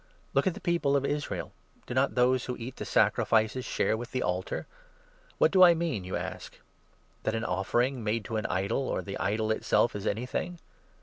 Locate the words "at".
0.47-0.55